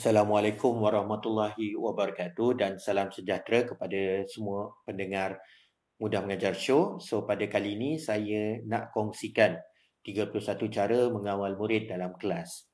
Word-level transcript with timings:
Assalamualaikum 0.00 0.80
warahmatullahi 0.80 1.76
wabarakatuh 1.76 2.56
dan 2.56 2.80
salam 2.80 3.12
sejahtera 3.12 3.68
kepada 3.68 4.24
semua 4.32 4.72
pendengar 4.88 5.36
Mudah 6.00 6.24
Mengajar 6.24 6.56
Show. 6.56 6.96
So 7.04 7.28
pada 7.28 7.44
kali 7.44 7.76
ini 7.76 8.00
saya 8.00 8.64
nak 8.64 8.96
kongsikan 8.96 9.60
31 10.00 10.40
cara 10.72 11.04
mengawal 11.12 11.52
murid 11.52 11.92
dalam 11.92 12.16
kelas. 12.16 12.64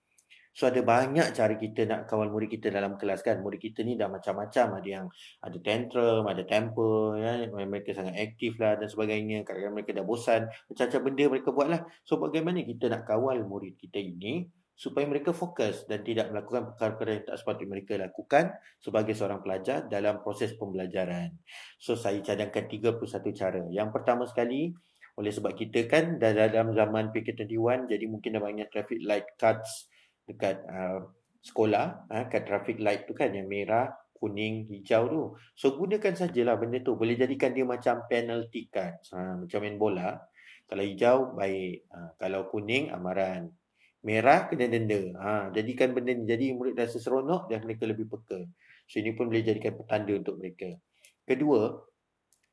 So 0.55 0.71
ada 0.71 0.79
banyak 0.87 1.35
cara 1.35 1.59
kita 1.59 1.91
nak 1.91 2.07
kawal 2.07 2.31
murid 2.31 2.47
kita 2.47 2.71
dalam 2.71 2.95
kelas 2.95 3.27
kan. 3.27 3.43
Murid 3.43 3.59
kita 3.59 3.83
ni 3.83 3.99
dah 3.99 4.07
macam-macam. 4.07 4.79
Ada 4.79 4.87
yang 4.87 5.11
ada 5.43 5.59
tantrum, 5.59 6.31
ada 6.31 6.47
temper, 6.47 7.19
ya. 7.27 7.51
mereka 7.51 7.91
sangat 7.91 8.23
aktif 8.23 8.55
lah 8.63 8.79
dan 8.79 8.87
sebagainya. 8.87 9.43
Kadang-kadang 9.43 9.75
mereka 9.75 9.91
dah 9.99 10.07
bosan. 10.07 10.47
Macam-macam 10.71 11.01
benda 11.03 11.25
mereka 11.27 11.49
buat 11.51 11.69
lah. 11.75 11.83
So 12.07 12.23
bagaimana 12.23 12.63
kita 12.63 12.87
nak 12.87 13.03
kawal 13.03 13.43
murid 13.43 13.75
kita 13.83 13.99
ini 13.99 14.47
supaya 14.77 15.09
mereka 15.09 15.33
fokus 15.33 15.89
dan 15.89 16.05
tidak 16.05 16.29
melakukan 16.29 16.69
perkara-perkara 16.69 17.11
yang 17.17 17.25
tak 17.25 17.37
sepatutnya 17.41 17.73
mereka 17.73 17.93
lakukan 17.97 18.45
sebagai 18.77 19.17
seorang 19.17 19.41
pelajar 19.41 19.89
dalam 19.89 20.21
proses 20.21 20.53
pembelajaran. 20.53 21.33
So 21.81 21.97
saya 21.97 22.21
cadangkan 22.21 22.69
31 22.69 23.01
cara. 23.33 23.65
Yang 23.73 23.89
pertama 23.97 24.29
sekali, 24.29 24.77
oleh 25.17 25.33
sebab 25.33 25.57
kita 25.57 25.89
kan 25.89 26.21
dalam 26.21 26.77
zaman 26.77 27.09
PK21 27.09 27.89
jadi 27.89 28.05
mungkin 28.05 28.37
dah 28.37 28.43
banyak 28.45 28.69
traffic 28.69 29.01
light 29.01 29.25
cards 29.41 29.89
dekat 30.29 30.61
uh, 30.69 31.09
sekolah, 31.41 32.13
uh, 32.13 32.25
kat 32.29 32.45
traffic 32.45 32.77
light 32.77 33.09
tu 33.09 33.17
kan 33.17 33.33
yang 33.33 33.49
merah, 33.49 33.89
kuning, 34.13 34.69
hijau 34.69 35.09
tu. 35.09 35.23
So 35.57 35.73
gunakan 35.73 36.13
sajalah 36.13 36.61
benda 36.61 36.85
tu. 36.85 37.01
Boleh 37.01 37.17
jadikan 37.17 37.57
dia 37.57 37.65
macam 37.65 38.05
penalty 38.13 38.69
cards. 38.69 39.09
Uh, 39.17 39.41
macam 39.41 39.59
main 39.65 39.81
bola. 39.81 40.21
Kalau 40.69 40.85
hijau, 40.85 41.17
baik. 41.33 41.89
Uh, 41.89 42.13
kalau 42.21 42.45
kuning, 42.53 42.93
amaran 42.93 43.57
merah 44.07 44.47
kena 44.47 44.71
denda. 44.71 45.03
Ha, 45.19 45.51
jadikan 45.51 45.91
benda 45.91 46.15
ni 46.15 46.23
jadi 46.23 46.55
murid 46.55 46.79
rasa 46.79 47.03
seronok 47.03 47.51
dan 47.51 47.67
mereka 47.67 47.91
lebih 47.91 48.07
peka. 48.07 48.47
So 48.87 49.03
ini 49.03 49.19
pun 49.19 49.27
boleh 49.27 49.43
jadikan 49.43 49.75
petanda 49.75 50.15
untuk 50.15 50.39
mereka. 50.39 50.79
Kedua, 51.27 51.75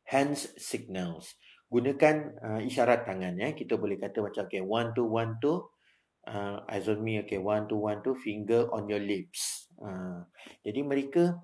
hands 0.09 0.57
signals. 0.57 1.37
Gunakan 1.69 2.15
uh, 2.41 2.61
isyarat 2.65 3.05
tangan 3.05 3.37
ya. 3.37 3.53
Kita 3.53 3.77
boleh 3.77 4.01
kata 4.01 4.25
macam 4.25 4.49
okay, 4.49 4.65
one 4.65 4.97
two 4.97 5.05
one 5.05 5.37
two. 5.37 5.61
Uh, 6.23 6.63
eyes 6.71 6.87
on 6.87 7.03
me, 7.03 7.19
okay, 7.19 7.35
one 7.35 7.67
two 7.67 7.77
one 7.77 7.99
two, 8.01 8.15
finger 8.15 8.65
on 8.71 8.87
your 8.89 9.03
lips. 9.03 9.67
Uh, 9.77 10.23
jadi 10.63 10.79
mereka 10.79 11.37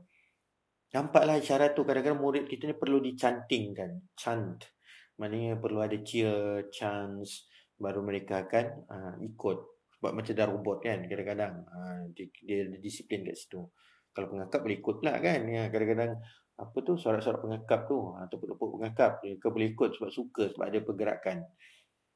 nampaklah 0.90 1.38
isyarat 1.38 1.78
tu 1.78 1.86
kadang-kadang 1.86 2.18
murid 2.18 2.50
kita 2.50 2.66
ni 2.66 2.74
perlu 2.74 2.98
dicantingkan. 3.04 4.10
Chant. 4.18 4.66
Maknanya 5.20 5.60
perlu 5.60 5.84
ada 5.84 6.00
cheer, 6.00 6.72
chance, 6.72 7.52
baru 7.76 8.02
mereka 8.02 8.48
akan 8.48 8.66
uh, 8.88 9.16
ikut 9.20 9.79
sebab 10.00 10.12
macam 10.16 10.32
dah 10.32 10.48
robot 10.48 10.78
kan 10.80 11.04
kadang-kadang 11.12 11.54
ha, 11.68 12.08
dia, 12.16 12.32
dia 12.40 12.80
disiplin 12.80 13.28
kat 13.28 13.36
situ. 13.36 13.68
Kalau 14.16 14.28
pengakap 14.32 14.60
boleh 14.64 14.78
ikut 14.80 14.96
pula 15.04 15.14
kan 15.20 15.40
ya, 15.44 15.68
kadang-kadang 15.68 16.12
apa 16.60 16.78
tu 16.84 16.96
suara-suara 16.96 17.40
pengakap 17.40 17.88
tu 17.92 18.16
ha, 18.16 18.28
atau 18.28 18.40
pengakap 18.40 18.68
pengakap 18.80 19.12
dia 19.24 19.50
boleh 19.52 19.68
ikut 19.76 19.90
sebab 20.00 20.10
suka 20.12 20.44
sebab 20.56 20.66
ada 20.72 20.80
pergerakan. 20.80 21.38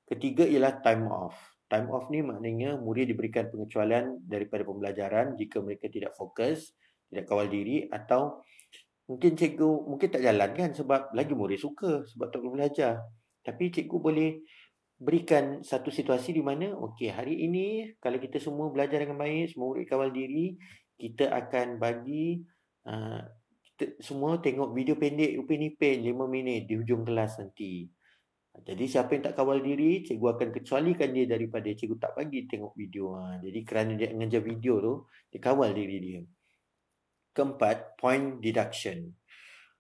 Ketiga 0.07 0.47
ialah 0.47 0.79
time 0.79 1.11
off. 1.11 1.35
Time 1.67 1.91
off 1.91 2.07
ni 2.07 2.23
maknanya 2.23 2.79
murid 2.79 3.11
diberikan 3.11 3.51
pengecualian 3.51 4.23
daripada 4.23 4.63
pembelajaran 4.63 5.35
jika 5.35 5.59
mereka 5.59 5.91
tidak 5.91 6.15
fokus 6.15 6.75
tidak 7.13 7.29
kawal 7.29 7.45
diri 7.45 7.85
atau 7.93 8.41
mungkin 9.05 9.35
cikgu 9.35 9.85
mungkin 9.85 10.07
tak 10.09 10.25
jalan 10.25 10.49
kan 10.55 10.71
sebab 10.73 11.13
lagi 11.13 11.35
murid 11.37 11.59
suka 11.59 12.01
sebab 12.09 12.31
tak 12.33 12.39
boleh 12.41 12.63
belajar. 12.63 13.05
Tapi 13.43 13.69
cikgu 13.69 13.97
boleh 13.99 14.39
berikan 15.03 15.59
satu 15.59 15.91
situasi 15.91 16.31
di 16.31 16.39
mana 16.39 16.71
okey 16.71 17.11
hari 17.11 17.43
ini 17.43 17.91
kalau 17.99 18.15
kita 18.15 18.39
semua 18.39 18.71
belajar 18.71 19.03
dengan 19.03 19.19
baik 19.19 19.51
semua 19.51 19.75
murid 19.75 19.85
kawal 19.91 20.15
diri 20.15 20.55
kita 20.95 21.27
akan 21.27 21.75
bagi 21.75 22.39
uh, 22.87 23.19
kita 23.67 23.99
semua 23.99 24.39
tengok 24.39 24.71
video 24.71 24.95
pendek 24.95 25.35
Upin 25.35 25.67
Ipin 25.67 26.07
5 26.07 26.15
minit 26.31 26.69
di 26.69 26.79
hujung 26.79 27.03
kelas 27.03 27.41
nanti. 27.41 27.89
Jadi 28.53 28.85
siapa 28.85 29.17
yang 29.17 29.25
tak 29.25 29.33
kawal 29.33 29.65
diri 29.65 30.05
cikgu 30.05 30.37
akan 30.37 30.49
kecualikan 30.53 31.09
dia 31.09 31.25
daripada 31.25 31.65
cikgu 31.73 31.97
tak 31.97 32.13
bagi 32.13 32.45
tengok 32.45 32.77
video. 32.77 33.17
Ha. 33.17 33.41
jadi 33.41 33.59
kerana 33.65 33.97
dia 33.97 34.13
mengejar 34.13 34.45
video 34.45 34.77
tu 34.77 34.93
dia 35.33 35.41
kawal 35.41 35.73
diri 35.73 35.97
dia. 35.99 36.21
Keempat 37.33 37.97
point 37.97 38.37
deduction. 38.37 39.09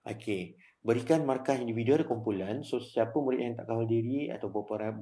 Okey 0.03 0.62
berikan 0.83 1.23
markah 1.23 1.55
individu 1.55 1.95
ada 1.95 2.03
kumpulan. 2.03 2.61
So 2.67 2.83
siapa 2.83 3.15
murid 3.15 3.39
yang 3.39 3.55
tak 3.55 3.71
kawal 3.71 3.87
diri 3.87 4.27
atau 4.27 4.51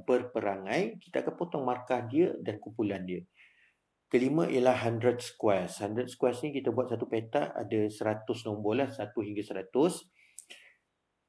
berperangai 0.06 1.02
kita 1.02 1.26
akan 1.26 1.34
potong 1.34 1.66
markah 1.66 2.06
dia 2.06 2.38
dan 2.38 2.62
kumpulan 2.62 3.02
dia. 3.02 3.26
Kelima 4.06 4.46
ialah 4.46 4.78
100 4.78 5.18
squares. 5.18 5.82
100 5.82 6.06
squares 6.06 6.40
ni 6.46 6.54
kita 6.54 6.70
buat 6.70 6.94
satu 6.94 7.10
petak 7.10 7.58
ada 7.58 7.80
100 7.90 8.30
nombor 8.46 8.86
lah 8.86 8.90
1 8.94 9.10
hingga 9.10 9.42
100 9.42 9.68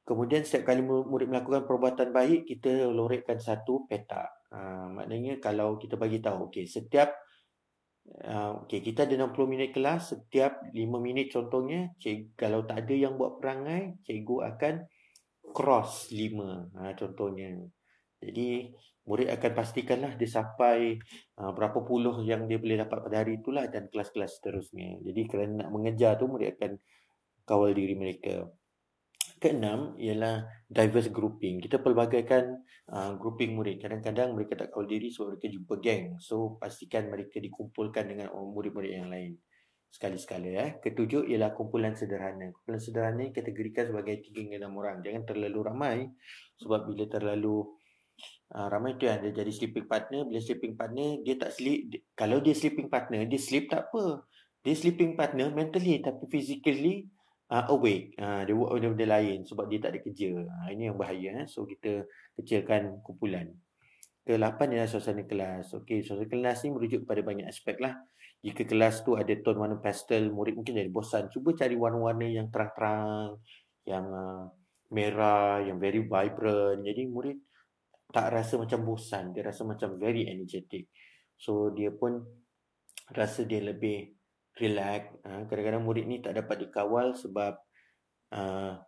kemudian 0.03 0.43
setiap 0.43 0.75
kali 0.75 0.83
murid 0.83 1.31
melakukan 1.31 1.63
perbuatan 1.63 2.11
baik 2.11 2.45
kita 2.45 2.91
lorekkan 2.91 3.39
satu 3.39 3.87
petak. 3.89 4.29
Ha, 4.53 4.91
maknanya 4.93 5.41
kalau 5.41 5.81
kita 5.81 5.97
bagi 5.97 6.21
tahu 6.21 6.53
okey 6.53 6.69
setiap 6.69 7.15
Uh, 8.03 8.67
okay, 8.67 8.83
kita 8.83 9.07
ada 9.07 9.15
60 9.15 9.47
minit 9.47 9.71
kelas. 9.71 10.15
Setiap 10.15 10.67
5 10.75 10.75
minit 10.99 11.31
contohnya 11.31 11.95
cik, 12.03 12.35
Kalau 12.35 12.67
tak 12.67 12.87
ada 12.87 12.95
yang 12.95 13.15
buat 13.15 13.39
perangai 13.39 13.99
Cikgu 14.03 14.37
akan 14.55 14.75
cross 15.55 16.11
5 16.11 16.77
ha, 16.79 16.93
Contohnya. 16.99 17.63
Jadi 18.23 18.71
murid 19.07 19.31
akan 19.31 19.53
pastikanlah 19.55 20.13
Dia 20.15 20.31
sampai 20.31 20.99
uh, 21.43 21.51
berapa 21.51 21.83
puluh 21.83 22.23
yang 22.23 22.47
dia 22.47 22.59
boleh 22.63 22.79
dapat 22.87 22.99
pada 23.03 23.17
hari 23.23 23.39
itulah 23.43 23.67
Dan 23.71 23.87
kelas-kelas 23.91 24.39
seterusnya. 24.39 24.99
Jadi 25.03 25.21
kerana 25.31 25.67
nak 25.67 25.71
mengejar 25.71 26.19
tu 26.19 26.27
Murid 26.27 26.59
akan 26.59 26.79
kawal 27.47 27.75
diri 27.75 27.95
mereka 27.99 28.47
Keenam 29.43 29.99
ialah 29.99 30.47
diverse 30.71 31.11
grouping. 31.11 31.59
Kita 31.59 31.83
pelbagaikan 31.83 32.63
uh, 32.95 33.19
grouping 33.19 33.59
murid. 33.59 33.83
Kadang-kadang 33.83 34.39
mereka 34.39 34.55
tak 34.55 34.71
kawal 34.71 34.87
diri 34.87 35.11
sebab 35.11 35.35
mereka 35.35 35.51
jumpa 35.51 35.75
geng. 35.83 36.05
So 36.23 36.63
pastikan 36.63 37.11
mereka 37.11 37.43
dikumpulkan 37.43 38.07
dengan 38.07 38.31
murid-murid 38.31 39.03
yang 39.03 39.11
lain. 39.11 39.35
Sekali-sekala. 39.91 40.47
Eh. 40.63 40.71
Ketujuh 40.79 41.27
ialah 41.27 41.59
kumpulan 41.59 41.99
sederhana. 41.99 42.55
Kumpulan 42.55 42.79
sederhana 42.79 43.35
kategorikan 43.35 43.91
sebagai 43.91 44.23
tiga 44.23 44.47
hingga 44.47 44.63
enam 44.63 44.79
orang. 44.79 45.03
Jangan 45.03 45.23
terlalu 45.27 45.59
ramai. 45.59 45.97
Sebab 46.63 46.87
bila 46.87 47.05
terlalu 47.11 47.67
uh, 48.55 48.69
ramai 48.71 48.95
tu 48.95 49.11
yang 49.11 49.27
dia 49.27 49.43
jadi 49.43 49.51
sleeping 49.51 49.91
partner. 49.91 50.23
Bila 50.23 50.39
sleeping 50.39 50.79
partner 50.79 51.19
dia 51.27 51.35
tak 51.35 51.51
sleep. 51.51 51.99
Kalau 52.15 52.39
dia 52.39 52.55
sleeping 52.55 52.87
partner 52.87 53.27
dia 53.27 53.41
sleep 53.43 53.67
tak 53.67 53.91
apa. 53.91 54.23
Dia 54.63 54.79
sleeping 54.79 55.19
partner 55.19 55.51
mentally 55.51 55.99
tapi 55.99 56.31
physically 56.31 57.11
uh, 57.53 57.65
awake. 57.69 58.17
Uh, 58.17 58.43
dia 58.49 58.55
buat 58.57 58.73
benda-benda 58.73 59.07
lain 59.21 59.45
sebab 59.45 59.69
dia 59.69 59.79
tak 59.85 59.91
ada 59.93 60.01
kerja. 60.01 60.31
Uh, 60.41 60.69
ini 60.73 60.89
yang 60.89 60.97
bahaya. 60.97 61.45
Eh? 61.45 61.47
So 61.47 61.69
kita 61.69 62.09
kecilkan 62.41 63.05
kumpulan. 63.05 63.53
Kelapan 64.25 64.79
ialah 64.79 64.89
suasana 64.89 65.27
kelas. 65.29 65.77
Okey, 65.83 66.01
suasana 66.01 66.31
kelas 66.31 66.65
ni 66.65 66.69
merujuk 66.73 67.05
kepada 67.05 67.21
banyak 67.21 67.47
aspek 67.51 67.77
lah. 67.83 68.01
Jika 68.43 68.67
kelas 68.67 69.07
tu 69.07 69.15
ada 69.15 69.31
tone 69.39 69.59
warna 69.59 69.79
pastel, 69.79 70.31
murid 70.31 70.59
mungkin 70.59 70.79
jadi 70.79 70.91
bosan. 70.91 71.31
Cuba 71.31 71.55
cari 71.55 71.79
warna-warna 71.79 72.27
yang 72.27 72.51
terang-terang, 72.51 73.39
yang 73.87 74.07
uh, 74.11 74.47
merah, 74.91 75.63
yang 75.63 75.79
very 75.79 76.03
vibrant. 76.03 76.83
Jadi 76.83 77.03
murid 77.07 77.39
tak 78.11 78.31
rasa 78.35 78.59
macam 78.59 78.83
bosan. 78.83 79.35
Dia 79.35 79.51
rasa 79.51 79.63
macam 79.67 79.99
very 79.99 80.27
energetic. 80.31 80.91
So 81.39 81.75
dia 81.75 81.91
pun 81.91 82.23
rasa 83.11 83.43
dia 83.43 83.59
lebih 83.59 84.22
relax. 84.63 85.11
Uh, 85.27 85.43
kadang-kadang 85.51 85.83
murid 85.83 86.07
ni 86.07 86.23
tak 86.23 86.39
dapat 86.39 86.71
dikawal 86.71 87.19
sebab 87.19 87.59
uh, 88.31 88.79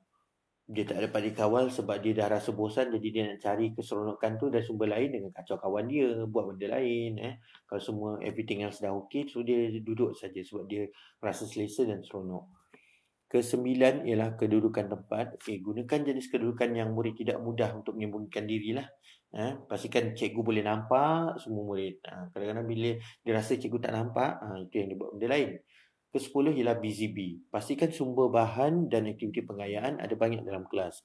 dia 0.65 0.85
tak 0.89 1.05
dapat 1.05 1.29
dikawal 1.29 1.69
sebab 1.69 2.01
dia 2.01 2.17
dah 2.17 2.41
rasa 2.41 2.57
bosan 2.57 2.89
jadi 2.89 3.09
dia 3.13 3.23
nak 3.29 3.39
cari 3.45 3.77
keseronokan 3.77 4.41
tu 4.41 4.49
dan 4.49 4.65
sumber 4.65 4.89
lain 4.97 5.13
dengan 5.13 5.29
kacau 5.29 5.61
kawan 5.61 5.85
dia 5.85 6.25
buat 6.25 6.57
benda 6.57 6.81
lain 6.81 7.21
eh. 7.21 7.35
Kalau 7.69 7.83
semua 7.85 8.11
everything 8.25 8.65
else 8.65 8.81
dah 8.81 8.97
okey 9.05 9.29
so 9.29 9.45
dia 9.45 9.69
duduk 9.85 10.17
saja 10.17 10.41
sebab 10.41 10.65
dia 10.65 10.89
rasa 11.21 11.45
selesa 11.45 11.85
dan 11.85 12.01
seronok. 12.01 12.49
Kesembilan 13.29 14.09
ialah 14.09 14.39
kedudukan 14.41 14.89
tempat. 14.89 15.37
Okay, 15.43 15.61
gunakan 15.61 16.01
jenis 16.07 16.31
kedudukan 16.33 16.71
yang 16.71 16.95
murid 16.97 17.19
tidak 17.19 17.43
mudah 17.45 17.69
untuk 17.77 17.99
menyembunyikan 17.99 18.47
dirilah 18.49 18.87
eh 19.35 19.59
pastikan 19.67 20.15
cikgu 20.15 20.41
boleh 20.47 20.63
nampak 20.63 21.43
semua 21.43 21.67
murid 21.67 21.99
ha, 22.07 22.31
kadang-kadang 22.31 22.71
bila 22.71 22.91
dia 23.27 23.33
rasa 23.35 23.59
cikgu 23.59 23.83
tak 23.83 23.93
nampak 23.99 24.39
ha, 24.39 24.55
itu 24.63 24.79
yang 24.79 24.95
dia 24.95 24.99
buat 24.99 25.11
benda 25.19 25.29
lain 25.35 25.51
Kesepuluh 26.15 26.55
ialah 26.55 26.79
busy 26.79 27.11
bee. 27.11 27.43
Pastikan 27.51 27.91
sumber 27.91 28.31
bahan 28.31 28.87
dan 28.87 29.11
aktiviti 29.11 29.43
pengayaan 29.43 29.99
ada 29.99 30.15
banyak 30.15 30.47
dalam 30.47 30.63
kelas. 30.71 31.03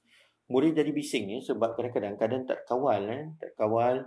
Murid 0.53 0.77
jadi 0.77 0.93
bising 0.93 1.33
ya 1.33 1.41
sebab 1.41 1.73
kadang-kadang 1.73 2.13
kadang 2.13 2.45
tak 2.45 2.61
kawal 2.69 3.09
eh, 3.09 3.33
tak 3.41 3.57
kawal 3.57 4.05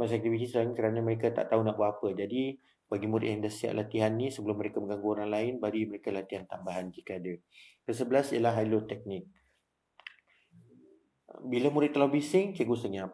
masa 0.00 0.16
aktiviti 0.16 0.48
selain 0.48 0.72
kerana 0.72 1.04
mereka 1.04 1.28
tak 1.28 1.52
tahu 1.52 1.60
nak 1.60 1.76
buat 1.76 2.00
apa. 2.00 2.16
Jadi 2.16 2.56
bagi 2.88 3.04
murid 3.04 3.36
yang 3.36 3.40
dah 3.44 3.52
siap 3.52 3.76
latihan 3.76 4.16
ni 4.16 4.32
sebelum 4.32 4.56
mereka 4.56 4.80
mengganggu 4.80 5.08
orang 5.12 5.28
lain 5.28 5.52
bagi 5.60 5.84
mereka 5.84 6.08
latihan 6.08 6.48
tambahan 6.48 6.88
jika 6.88 7.20
ada. 7.20 7.36
Kesebelas 7.84 8.32
ialah 8.32 8.56
halo 8.56 8.80
teknik. 8.88 9.28
Bila 11.44 11.68
murid 11.68 11.92
terlalu 11.92 12.24
bising, 12.24 12.56
cikgu 12.56 12.76
senyap. 12.80 13.12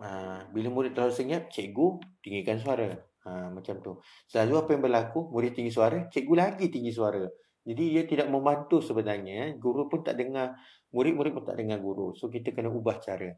Ha, 0.00 0.48
bila 0.48 0.68
murid 0.72 0.96
terlalu 0.96 1.12
senyap, 1.12 1.52
cikgu 1.52 2.00
tinggikan 2.24 2.56
suara. 2.56 2.88
Ha, 3.28 3.52
macam 3.52 3.84
tu. 3.84 3.92
Selalu 4.24 4.54
apa 4.64 4.70
yang 4.72 4.82
berlaku, 4.82 5.28
murid 5.28 5.52
tinggi 5.52 5.68
suara, 5.68 6.08
cikgu 6.08 6.34
lagi 6.34 6.72
tinggi 6.72 6.88
suara. 6.88 7.20
Jadi 7.60 7.84
dia 7.92 8.02
tidak 8.08 8.32
membantu 8.32 8.80
sebenarnya. 8.80 9.60
Guru 9.60 9.92
pun 9.92 10.00
tak 10.00 10.16
dengar, 10.16 10.56
murid-murid 10.96 11.36
pun 11.36 11.44
tak 11.44 11.60
dengar 11.60 11.76
guru. 11.84 12.16
So 12.16 12.32
kita 12.32 12.56
kena 12.56 12.72
ubah 12.72 12.96
cara. 12.96 13.28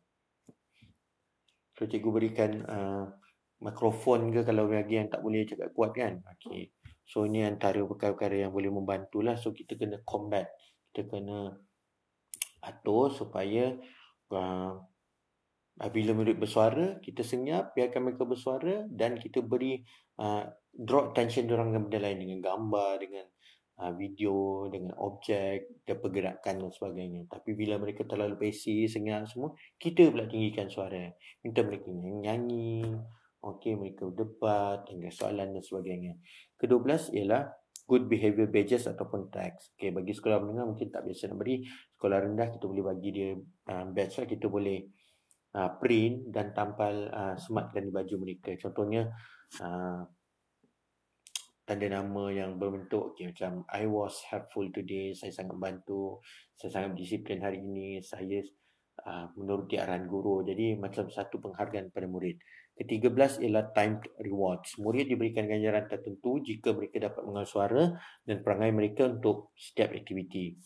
So 1.75 1.91
cikgu 1.91 2.11
berikan 2.14 2.62
uh, 2.62 3.11
mikrofon 3.59 4.31
ke 4.31 4.47
kalau 4.47 4.70
bagi 4.70 5.03
yang 5.03 5.11
tak 5.11 5.26
boleh 5.26 5.43
cakap 5.43 5.75
kuat 5.75 5.91
kan. 5.99 6.23
Okay. 6.38 6.70
So 7.03 7.26
ini 7.26 7.43
antara 7.43 7.82
perkara-perkara 7.82 8.47
yang 8.47 8.55
boleh 8.55 8.70
membantulah. 8.70 9.35
So 9.35 9.50
kita 9.50 9.75
kena 9.75 9.99
combat. 10.06 10.47
Kita 10.94 11.11
kena 11.11 11.50
atur 12.62 13.11
supaya 13.11 13.75
uh, 14.31 14.79
bila 15.90 16.14
murid 16.14 16.38
bersuara, 16.38 17.00
kita 17.02 17.26
senyap, 17.26 17.75
biarkan 17.75 18.06
mereka 18.06 18.23
bersuara 18.23 18.87
dan 18.87 19.19
kita 19.19 19.43
beri 19.43 19.82
uh, 20.23 20.46
draw 20.70 21.11
attention 21.11 21.50
orang 21.50 21.75
dengan 21.75 21.82
benda 21.88 21.99
lain 21.99 22.19
dengan 22.23 22.38
gambar, 22.38 22.93
dengan 23.02 23.26
uh, 23.82 23.93
video, 23.96 24.69
dengan 24.70 24.94
objek, 25.02 25.82
dan 25.82 25.96
pergerakan 25.99 26.55
dan 26.62 26.70
sebagainya. 26.70 27.26
Tapi 27.26 27.50
bila 27.58 27.82
mereka 27.82 28.06
terlalu 28.06 28.38
pesi, 28.38 28.87
senyap 28.87 29.26
semua, 29.26 29.56
kita 29.81 30.06
pula 30.12 30.31
tinggikan 30.31 30.70
suara. 30.70 31.08
Minta 31.43 31.67
mereka 31.67 31.90
nyanyi, 31.90 32.87
okay, 33.43 33.75
mereka 33.75 34.06
berdebat, 34.06 34.87
dengan 34.87 35.11
soalan 35.11 35.56
dan 35.56 35.62
sebagainya. 35.67 36.14
Kedua 36.55 36.78
belas 36.78 37.11
ialah 37.11 37.50
good 37.90 38.06
behavior 38.06 38.46
badges 38.46 38.87
ataupun 38.87 39.35
tags. 39.35 39.75
Okay, 39.75 39.90
bagi 39.90 40.14
sekolah 40.14 40.38
menengah 40.38 40.70
mungkin 40.70 40.94
tak 40.94 41.02
biasa 41.02 41.35
nak 41.35 41.43
beri. 41.43 41.67
Sekolah 41.99 42.19
rendah 42.23 42.49
kita 42.55 42.64
boleh 42.70 42.85
bagi 42.87 43.11
dia 43.11 43.35
uh, 43.73 43.85
badge 43.90 44.23
lah. 44.23 44.26
Kita 44.31 44.46
boleh 44.46 45.01
uh, 45.56 45.70
print 45.81 46.28
dan 46.32 46.52
tampal 46.56 47.08
uh, 47.12 47.37
sematkan 47.37 47.88
di 47.88 47.93
baju 47.93 48.14
mereka. 48.20 48.56
Contohnya 48.60 49.08
uh, 49.60 50.02
tanda 51.62 51.88
nama 51.88 52.25
yang 52.34 52.58
berbentuk 52.58 53.14
okay, 53.14 53.31
macam 53.31 53.62
I 53.70 53.87
was 53.87 54.19
helpful 54.28 54.66
today, 54.75 55.14
saya 55.14 55.31
sangat 55.31 55.56
bantu, 55.56 56.19
saya 56.58 56.70
sangat 56.75 56.99
disiplin 56.99 57.38
hari 57.38 57.62
ini, 57.62 58.02
saya 58.02 58.43
uh, 59.06 59.31
menuruti 59.38 59.78
arahan 59.78 60.10
guru. 60.10 60.43
Jadi 60.43 60.76
macam 60.76 61.08
satu 61.08 61.38
penghargaan 61.38 61.94
pada 61.94 62.08
murid. 62.10 62.37
Ketiga 62.72 63.12
belas 63.12 63.37
ialah 63.37 63.69
timed 63.76 64.08
rewards. 64.25 64.81
Murid 64.81 65.12
diberikan 65.12 65.44
ganjaran 65.44 65.87
tertentu 65.93 66.40
jika 66.40 66.72
mereka 66.72 67.04
dapat 67.04 67.22
mengenal 67.28 67.46
suara 67.46 67.82
dan 68.25 68.40
perangai 68.40 68.72
mereka 68.72 69.12
untuk 69.12 69.52
setiap 69.54 69.93
aktiviti. 69.93 70.56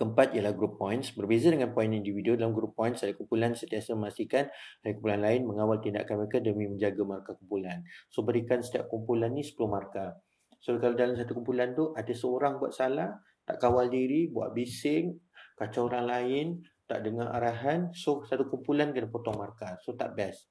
Keempat 0.00 0.32
ialah 0.32 0.56
group 0.56 0.80
points. 0.80 1.12
Berbeza 1.12 1.52
dengan 1.52 1.76
poin 1.76 1.92
individu 1.92 2.32
dalam 2.32 2.56
group 2.56 2.72
points, 2.72 3.04
ada 3.04 3.12
kumpulan 3.12 3.52
setiasa 3.52 3.92
memastikan 3.92 4.48
ada 4.80 4.96
kumpulan 4.96 5.20
lain 5.20 5.44
mengawal 5.44 5.76
tindakan 5.76 6.24
mereka 6.24 6.40
demi 6.40 6.64
menjaga 6.72 7.04
markah 7.04 7.36
kumpulan. 7.36 7.84
So 8.08 8.24
berikan 8.24 8.64
setiap 8.64 8.88
kumpulan 8.88 9.36
ni 9.36 9.44
10 9.44 9.60
markah. 9.68 10.16
So 10.56 10.80
kalau 10.80 10.96
dalam 10.96 11.20
satu 11.20 11.36
kumpulan 11.36 11.76
tu 11.76 11.92
ada 11.92 12.08
seorang 12.16 12.56
buat 12.56 12.72
salah, 12.72 13.12
tak 13.44 13.60
kawal 13.60 13.92
diri, 13.92 14.32
buat 14.32 14.56
bising, 14.56 15.20
kacau 15.60 15.92
orang 15.92 16.08
lain, 16.08 16.46
tak 16.88 17.04
dengar 17.04 17.36
arahan, 17.36 17.92
so 17.92 18.24
satu 18.24 18.48
kumpulan 18.48 18.96
kena 18.96 19.12
potong 19.12 19.36
markah. 19.36 19.76
So 19.84 20.00
tak 20.00 20.16
best. 20.16 20.48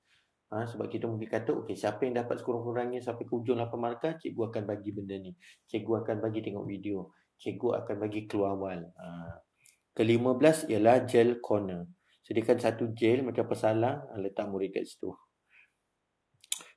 Ha, 0.54 0.70
sebab 0.70 0.94
kita 0.94 1.10
mungkin 1.10 1.26
kata, 1.26 1.58
okay, 1.58 1.74
siapa 1.74 2.06
yang 2.06 2.22
dapat 2.22 2.38
sekurang-kurangnya 2.38 3.02
sampai 3.02 3.26
ke 3.26 3.34
ujung 3.34 3.58
8 3.58 3.74
markah, 3.82 4.14
cikgu 4.14 4.54
akan 4.54 4.64
bagi 4.70 4.94
benda 4.94 5.18
ni. 5.18 5.34
Cikgu 5.66 6.06
akan 6.06 6.22
bagi 6.22 6.46
tengok 6.46 6.70
video 6.70 7.10
cikgu 7.40 7.84
akan 7.84 7.96
bagi 7.96 8.28
keluar 8.28 8.60
awal. 8.60 8.86
Ha. 9.00 9.40
Kelima 9.96 10.36
belas 10.36 10.68
ialah 10.68 11.08
gel 11.08 11.40
corner. 11.40 11.88
Sediakan 12.22 12.60
satu 12.62 12.92
gel 12.94 13.24
macam 13.26 13.48
pesalang 13.48 14.06
letak 14.20 14.46
murid 14.52 14.76
kat 14.76 14.86
situ. 14.86 15.10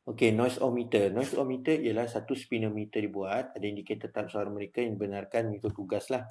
Okey, 0.02 0.34
noise 0.34 0.58
ometer. 0.58 1.14
Noise 1.14 1.38
ometer 1.38 1.78
ialah 1.78 2.10
satu 2.10 2.34
speedometer 2.34 2.98
dibuat. 2.98 3.54
Ada 3.54 3.66
indikator 3.66 4.10
tahap 4.10 4.34
suara 4.34 4.50
mereka 4.50 4.82
yang 4.82 4.98
benarkan 4.98 5.52
mengikut 5.52 5.70
tugas 5.74 6.10
lah. 6.10 6.26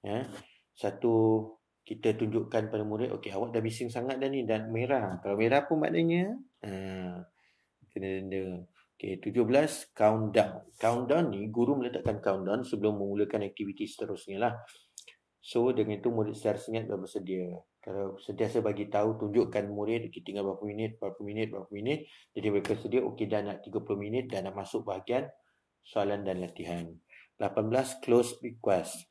Ya. 0.00 0.24
Satu 0.72 1.44
kita 1.82 2.14
tunjukkan 2.14 2.70
pada 2.70 2.86
murid, 2.86 3.10
okey 3.18 3.34
awak 3.34 3.50
dah 3.50 3.58
bising 3.58 3.90
sangat 3.90 4.22
dah 4.22 4.30
ni 4.30 4.46
dan 4.46 4.70
merah. 4.70 5.18
Kalau 5.18 5.34
merah 5.34 5.66
pun 5.66 5.82
maknanya 5.82 6.38
ha, 6.62 7.26
kena 7.90 8.08
denda. 8.22 8.62
Okay, 9.02 9.18
17 9.18 9.98
countdown. 9.98 10.62
Countdown 10.78 11.34
ni 11.34 11.50
guru 11.50 11.74
meletakkan 11.74 12.22
countdown 12.22 12.62
sebelum 12.62 13.02
memulakan 13.02 13.42
aktiviti 13.42 13.82
seterusnya 13.82 14.38
lah. 14.38 14.54
So 15.42 15.74
dengan 15.74 15.98
itu 15.98 16.14
murid 16.14 16.38
secara 16.38 16.54
senyap 16.54 16.86
dah 16.86 17.02
bersedia. 17.02 17.50
Kalau 17.82 18.14
sentiasa 18.22 18.62
bagi 18.62 18.86
tahu 18.86 19.18
tunjukkan 19.18 19.66
murid 19.74 20.06
kita 20.06 20.22
tinggal 20.30 20.54
berapa 20.54 20.62
minit, 20.70 21.02
berapa 21.02 21.18
minit, 21.18 21.50
berapa 21.50 21.70
minit. 21.74 22.06
Jadi 22.30 22.46
mereka 22.46 22.78
sedia 22.78 23.02
okey 23.02 23.26
dah 23.26 23.42
nak 23.42 23.66
30 23.66 23.82
minit 23.98 24.30
dan 24.30 24.46
nak 24.46 24.54
masuk 24.54 24.86
bahagian 24.86 25.26
soalan 25.82 26.22
dan 26.22 26.38
latihan. 26.38 26.86
18 27.42 28.06
close 28.06 28.38
request. 28.38 29.10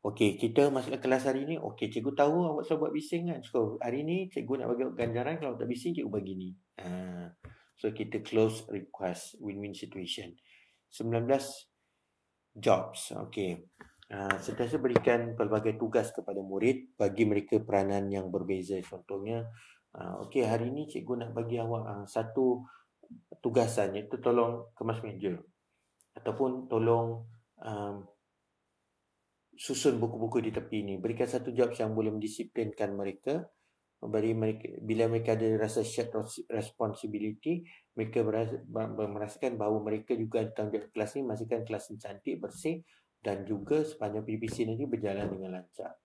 Okey, 0.00 0.40
kita 0.40 0.72
masuk 0.72 0.96
kelas 1.04 1.28
hari 1.28 1.44
ni. 1.44 1.60
Okey, 1.60 1.92
cikgu 1.92 2.16
tahu 2.16 2.48
awak 2.48 2.64
selalu 2.64 2.80
buat 2.80 2.92
bising 2.96 3.28
kan. 3.28 3.40
So, 3.44 3.76
hari 3.84 4.08
ni 4.08 4.32
cikgu 4.32 4.64
nak 4.64 4.72
bagi 4.72 4.84
ganjaran 4.96 5.36
kalau 5.36 5.60
tak 5.60 5.68
bising 5.68 5.92
cikgu 5.92 6.08
bagi 6.08 6.32
ni. 6.32 6.48
Ha. 6.80 7.28
So 7.76 7.90
kita 7.90 8.22
close 8.22 8.64
request 8.70 9.38
win-win 9.42 9.74
situation. 9.74 10.34
19 10.94 11.26
jobs. 12.54 13.10
Okay. 13.30 13.66
Uh, 14.04 14.36
sentiasa 14.38 14.78
berikan 14.78 15.34
pelbagai 15.34 15.74
tugas 15.80 16.14
kepada 16.14 16.38
murid 16.38 16.94
bagi 16.94 17.26
mereka 17.26 17.58
peranan 17.58 18.06
yang 18.12 18.30
berbeza. 18.30 18.78
Contohnya, 18.84 19.42
uh, 19.96 20.22
okay 20.22 20.46
hari 20.46 20.70
ini 20.70 20.86
cikgu 20.86 21.24
nak 21.24 21.30
bagi 21.34 21.58
awak 21.58 21.82
uh, 21.82 22.06
satu 22.06 22.62
tugasan 23.42 23.96
iaitu 23.98 24.20
tolong 24.22 24.70
kemas 24.76 25.02
meja 25.04 25.34
ataupun 26.14 26.70
tolong 26.70 27.26
um, 27.60 28.06
susun 29.54 29.98
buku-buku 29.98 30.42
di 30.44 30.50
tepi 30.54 30.82
ini. 30.82 30.94
Berikan 30.98 31.26
satu 31.26 31.50
job 31.50 31.74
yang 31.74 31.94
boleh 31.94 32.14
mendisiplinkan 32.14 32.94
mereka 32.94 33.42
bagi 34.10 34.36
mereka 34.36 34.68
bila 34.84 35.08
mereka 35.08 35.32
ada 35.36 35.48
rasa 35.56 35.80
shared 35.80 36.12
responsibility 36.52 37.64
mereka 37.96 38.20
merasakan 38.84 39.56
bahawa 39.56 39.80
mereka 39.80 40.12
juga 40.12 40.44
tanggungjawab 40.50 40.92
kelas 40.92 41.10
ni 41.16 41.20
memastikan 41.24 41.60
kelas 41.64 41.84
ni 41.90 41.96
cantik 41.96 42.36
bersih 42.42 42.84
dan 43.24 43.48
juga 43.48 43.80
sepanjang 43.80 44.20
PPC 44.28 44.68
nanti 44.68 44.84
berjalan 44.84 45.24
dengan 45.32 45.56
lancar. 45.56 45.96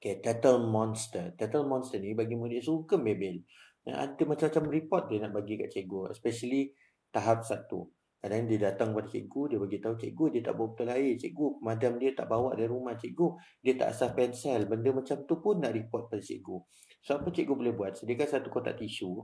Okay, 0.00 0.24
Tattle 0.24 0.64
Monster. 0.64 1.36
Tattle 1.36 1.68
Monster 1.68 2.00
ni 2.00 2.16
bagi 2.16 2.32
murid 2.32 2.64
suka 2.64 2.96
bebel. 2.96 3.44
Ada 3.84 4.24
macam-macam 4.24 4.64
report 4.72 5.02
dia 5.12 5.18
nak 5.20 5.36
bagi 5.36 5.60
kat 5.60 5.68
cikgu. 5.76 6.16
Especially 6.16 6.72
tahap 7.12 7.44
satu. 7.44 7.92
Kadang 8.16 8.48
dia 8.48 8.72
datang 8.72 8.96
kepada 8.96 9.12
cikgu, 9.12 9.42
dia 9.54 9.58
bagi 9.60 9.78
tahu 9.78 9.94
cikgu 10.00 10.24
dia 10.32 10.42
tak 10.42 10.54
bawa 10.56 10.68
botol 10.72 10.88
air. 10.90 11.14
Cikgu, 11.20 11.46
madam 11.60 11.92
dia 12.00 12.10
tak 12.16 12.26
bawa 12.26 12.56
dari 12.56 12.66
rumah 12.66 12.96
cikgu. 12.96 13.28
Dia 13.60 13.72
tak 13.76 13.88
asah 13.92 14.10
pensel. 14.16 14.64
Benda 14.66 14.90
macam 14.96 15.16
tu 15.28 15.36
pun 15.38 15.60
nak 15.60 15.76
report 15.76 16.08
pada 16.08 16.24
cikgu. 16.24 16.56
So 17.02 17.18
apa 17.18 17.28
cikgu 17.32 17.54
boleh 17.54 17.74
buat? 17.74 17.98
Sediakan 17.98 18.28
satu 18.28 18.48
kotak 18.52 18.78
tisu. 18.78 19.22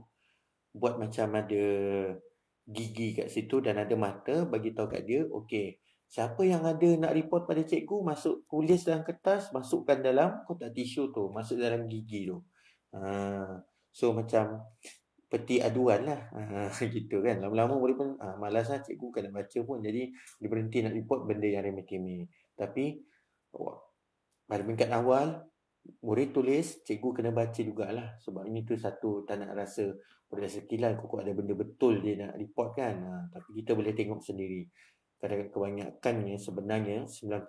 Buat 0.73 0.97
macam 0.97 1.27
ada 1.37 1.65
gigi 2.63 3.13
kat 3.13 3.27
situ 3.29 3.61
dan 3.61 3.81
ada 3.81 3.93
mata. 3.93 4.47
Bagi 4.47 4.73
tahu 4.73 4.87
kat 4.89 5.03
dia, 5.05 5.23
okey. 5.27 5.77
Siapa 6.09 6.45
yang 6.45 6.63
ada 6.63 6.89
nak 6.97 7.13
report 7.17 7.49
pada 7.49 7.65
cikgu, 7.65 8.05
masuk 8.05 8.45
tulis 8.45 8.85
dalam 8.85 9.01
kertas, 9.01 9.49
masukkan 9.49 9.97
dalam 9.97 10.45
kotak 10.45 10.71
tisu 10.71 11.09
tu. 11.09 11.33
Masuk 11.33 11.57
dalam 11.57 11.89
gigi 11.89 12.29
tu. 12.29 12.37
Ha. 12.93 13.61
So 13.89 14.13
macam 14.13 14.61
peti 15.33 15.57
aduan 15.57 16.05
lah 16.05 16.29
ha, 16.29 16.69
gitu 16.93 17.25
kan 17.25 17.41
lama-lama 17.41 17.81
murid 17.81 17.97
pun 17.97 18.13
ha, 18.21 18.37
malas 18.37 18.69
lah 18.69 18.85
cikgu 18.85 19.09
kan 19.09 19.21
nak 19.25 19.41
baca 19.41 19.59
pun 19.65 19.81
jadi 19.81 20.13
dia 20.13 20.45
berhenti 20.45 20.85
nak 20.85 20.93
report 20.93 21.25
benda 21.25 21.49
yang 21.49 21.65
remeh-temeh 21.65 22.29
tapi 22.53 23.01
oh, 23.57 23.81
pada 24.45 24.61
peringkat 24.61 24.93
awal 24.93 25.41
murid 26.03 26.31
tulis 26.31 26.83
cikgu 26.87 27.09
kena 27.19 27.31
baca 27.35 27.59
jugalah 27.59 28.15
sebab 28.23 28.47
ini 28.47 28.63
tu 28.63 28.79
satu 28.79 29.27
tak 29.27 29.43
nak 29.43 29.51
rasa 29.55 29.91
pada 30.27 30.47
sekilas 30.47 30.95
kok 30.97 31.19
ada 31.19 31.35
benda 31.35 31.53
betul 31.53 31.99
dia 31.99 32.17
nak 32.17 32.39
report 32.39 32.69
kan 32.73 32.95
ha, 33.03 33.13
tapi 33.29 33.61
kita 33.61 33.75
boleh 33.75 33.93
tengok 33.93 34.23
sendiri 34.23 34.65
kadang 35.19 35.47
kebanyakannya 35.51 36.35
sebenarnya 36.35 37.07
90% 37.07 37.47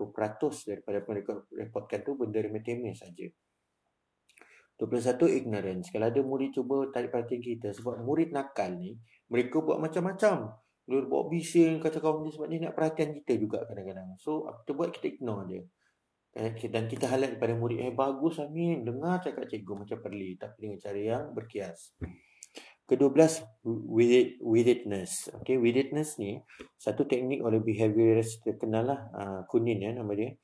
daripada 0.70 0.98
mereka 1.02 1.32
reportkan 1.50 2.06
tu 2.06 2.14
benda 2.14 2.38
remeh-temeh 2.38 2.94
saja 2.94 3.26
21 4.78 5.38
ignorance. 5.38 5.86
Kalau 5.94 6.10
ada 6.10 6.20
murid 6.22 6.50
cuba 6.50 6.90
tarik 6.90 7.14
perhatian 7.14 7.38
kita 7.38 7.70
sebab 7.70 8.02
murid 8.02 8.34
nakal 8.34 8.74
ni 8.74 8.98
mereka 9.30 9.62
buat 9.62 9.78
macam-macam. 9.78 10.50
Mereka 10.84 11.06
buat 11.08 11.26
bising 11.32 11.80
kata 11.80 12.02
kawan 12.02 12.26
dia 12.26 12.32
sebab 12.36 12.46
dia 12.50 12.58
nak 12.68 12.74
perhatian 12.76 13.10
kita 13.22 13.32
juga 13.38 13.62
kadang-kadang. 13.64 14.18
So 14.18 14.50
apa 14.50 14.66
kita 14.66 14.72
buat 14.74 14.90
kita 14.92 15.06
ignore 15.14 15.42
dia. 15.46 15.62
Eh, 16.34 16.50
dan 16.66 16.90
kita 16.90 17.06
highlight 17.06 17.38
kepada 17.38 17.54
murid 17.54 17.78
eh 17.78 17.94
bagus 17.94 18.42
Amin 18.42 18.82
dengar 18.82 19.22
cakap 19.22 19.46
cikgu 19.46 19.86
macam 19.86 19.98
perli 20.02 20.34
tapi 20.34 20.66
dengan 20.66 20.78
cara 20.82 20.98
yang 20.98 21.24
berkias. 21.30 21.94
Ke-12 22.84 23.40
with 23.64 24.66
itness. 24.66 25.30
Okay, 25.40 25.56
with 25.56 25.78
itness 25.78 26.18
ni 26.18 26.42
satu 26.74 27.06
teknik 27.06 27.40
oleh 27.40 27.62
behaviorist 27.62 28.42
terkenal 28.42 28.84
lah 28.84 29.00
uh, 29.14 29.40
Kunin 29.46 29.78
ya 29.78 29.94
nama 29.94 30.10
dia. 30.12 30.34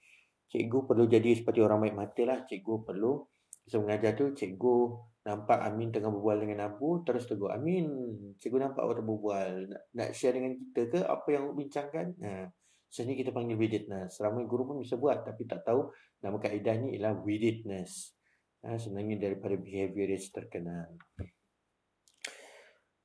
Cikgu 0.50 0.86
perlu 0.86 1.10
jadi 1.10 1.34
seperti 1.36 1.58
orang 1.58 1.90
baik 1.90 1.96
mata 1.98 2.22
lah. 2.22 2.38
Cikgu 2.46 2.74
perlu 2.86 3.26
So 3.70 3.78
mengajar 3.78 4.18
tu 4.18 4.34
cikgu 4.34 4.76
nampak 5.22 5.62
Amin 5.62 5.94
tengah 5.94 6.10
berbual 6.10 6.42
dengan 6.42 6.66
Abu, 6.66 7.06
terus 7.06 7.30
tegur, 7.30 7.54
Amin, 7.54 7.86
cikgu 8.42 8.66
nampak 8.66 8.82
awak 8.82 8.98
berbual, 8.98 9.70
nak, 9.70 9.82
nak 9.94 10.10
share 10.10 10.34
dengan 10.34 10.58
kita 10.58 10.90
ke 10.90 11.00
apa 11.06 11.28
yang 11.30 11.54
bincangkan? 11.54 12.18
Nah, 12.18 12.50
sini 12.90 13.14
kita 13.14 13.30
panggil 13.30 13.54
widitness. 13.54 14.18
Ramai 14.18 14.50
guru 14.50 14.74
pun 14.74 14.76
bisa 14.82 14.98
buat, 14.98 15.22
tapi 15.22 15.46
tak 15.46 15.62
tahu 15.62 15.94
nama 16.26 16.36
kaedah 16.42 16.74
ni 16.82 16.98
ialah 16.98 17.14
widitness. 17.22 18.18
Nah, 18.66 18.76
sebenarnya 18.76 19.30
daripada 19.30 19.54
behaviorist 19.56 20.34
terkenal. 20.34 20.98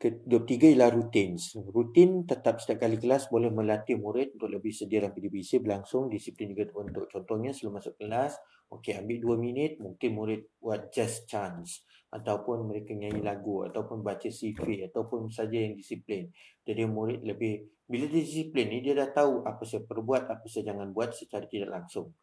Ketiga 0.06 0.68
ialah 0.68 0.92
rutin. 0.92 1.40
Rutin 1.72 2.28
tetap 2.28 2.60
setiap 2.60 2.84
kali 2.84 3.00
kelas 3.00 3.32
boleh 3.32 3.48
melatih 3.48 3.96
murid 3.96 4.36
untuk 4.36 4.52
lebih 4.52 4.76
sedia 4.76 5.00
dan 5.06 5.16
PDBC 5.16 5.64
berlangsung. 5.64 6.12
Disiplin 6.12 6.52
juga 6.52 6.68
terbentuk. 6.68 7.08
Contohnya 7.08 7.56
sebelum 7.56 7.80
masuk 7.80 7.96
kelas, 7.96 8.36
okey 8.76 9.00
ambil 9.00 9.18
dua 9.24 9.36
minit, 9.40 9.80
mungkin 9.80 10.10
murid 10.12 10.42
buat 10.60 10.92
just 10.92 11.32
chance. 11.32 11.88
Ataupun 12.16 12.72
mereka 12.72 12.96
nyanyi 12.96 13.20
lagu, 13.20 13.68
ataupun 13.68 14.00
baca 14.00 14.32
CV, 14.32 14.88
ataupun 14.88 15.28
saja 15.28 15.60
yang 15.60 15.76
disiplin. 15.76 16.32
Jadi 16.64 16.88
murid 16.88 17.28
lebih, 17.28 17.84
bila 17.84 18.08
dia 18.08 18.24
disiplin 18.24 18.72
ni, 18.72 18.80
dia 18.80 18.96
dah 18.96 19.12
tahu 19.12 19.44
apa 19.44 19.68
saya 19.68 19.84
buat, 19.84 20.24
apa 20.32 20.46
saya 20.48 20.72
jangan 20.72 20.96
buat 20.96 21.12
secara 21.12 21.44
tidak 21.44 21.76
langsung. 21.76 22.16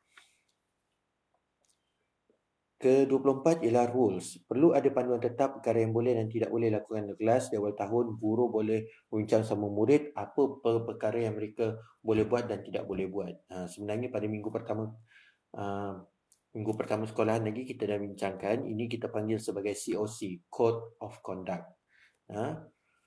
Ke-24 2.82 3.62
ialah 3.62 3.86
rules. 3.94 4.42
Perlu 4.42 4.74
ada 4.74 4.90
panduan 4.90 5.22
tetap 5.22 5.62
perkara 5.62 5.86
yang 5.86 5.94
boleh 5.94 6.18
dan 6.18 6.26
tidak 6.26 6.50
boleh 6.50 6.66
lakukan 6.66 7.06
di 7.06 7.14
kelas. 7.14 7.54
Di 7.54 7.62
awal 7.62 7.78
tahun, 7.78 8.18
guru 8.18 8.50
boleh 8.50 9.06
bincang 9.06 9.46
sama 9.46 9.70
murid 9.70 10.10
apa 10.18 10.58
perkara 10.82 11.22
yang 11.22 11.38
mereka 11.38 11.78
boleh 12.02 12.26
buat 12.26 12.50
dan 12.50 12.58
tidak 12.66 12.82
boleh 12.90 13.06
buat. 13.06 13.34
Ha, 13.54 13.70
sebenarnya 13.70 14.10
pada 14.10 14.26
minggu 14.26 14.50
pertama 14.50 14.90
uh, 15.54 15.94
minggu 16.52 16.72
pertama 16.76 17.08
sekolah 17.08 17.40
lagi 17.40 17.64
kita 17.64 17.88
dah 17.88 17.98
bincangkan. 17.98 18.68
Ini 18.68 18.84
kita 18.88 19.08
panggil 19.08 19.40
sebagai 19.40 19.72
COC, 19.72 20.48
Code 20.52 21.00
of 21.00 21.20
Conduct. 21.24 21.66
Ha? 22.32 22.46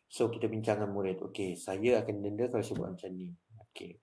So, 0.06 0.30
kita 0.30 0.50
bincangkan 0.50 0.90
murid. 0.90 1.22
Okey, 1.22 1.58
saya 1.58 2.02
akan 2.02 2.22
denda 2.22 2.50
kalau 2.50 2.64
saya 2.66 2.78
buat 2.82 2.92
macam 2.98 3.12
ni. 3.14 3.30
Okey. 3.70 4.02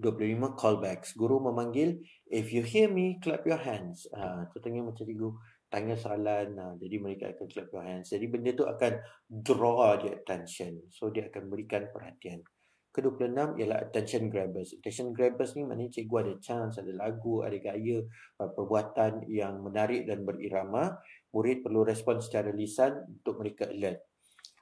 25 0.00 0.56
callbacks. 0.56 1.12
Guru 1.14 1.38
memanggil, 1.52 2.00
if 2.26 2.50
you 2.50 2.64
hear 2.64 2.88
me, 2.88 3.20
clap 3.20 3.44
your 3.44 3.60
hands. 3.60 4.08
Uh, 4.08 4.48
contohnya 4.50 4.82
macam 4.82 5.04
cikgu 5.04 5.30
tanya 5.68 5.96
soalan, 5.96 6.48
uh, 6.58 6.74
jadi 6.76 6.96
mereka 7.00 7.24
akan 7.32 7.46
clap 7.48 7.68
your 7.72 7.84
hands. 7.84 8.12
Jadi 8.12 8.24
benda 8.28 8.50
tu 8.56 8.64
akan 8.64 8.92
draw 9.28 9.96
the 10.00 10.16
attention. 10.16 10.80
So 10.92 11.12
dia 11.12 11.28
akan 11.28 11.48
berikan 11.48 11.88
perhatian. 11.92 12.44
Ke-26 12.92 13.56
ialah 13.56 13.78
attention 13.88 14.28
grabbers. 14.28 14.76
Attention 14.76 15.16
grabbers 15.16 15.56
ni 15.56 15.64
maknanya 15.64 15.96
cikgu 15.96 16.16
ada 16.20 16.34
chance, 16.44 16.76
ada 16.76 16.92
lagu, 16.92 17.40
ada 17.40 17.56
gaya, 17.56 18.04
perbuatan 18.36 19.24
yang 19.32 19.64
menarik 19.64 20.04
dan 20.04 20.28
berirama. 20.28 21.00
Murid 21.32 21.64
perlu 21.64 21.88
respon 21.88 22.20
secara 22.20 22.52
lisan 22.52 23.08
untuk 23.08 23.40
mereka 23.40 23.72
alert. 23.72 24.04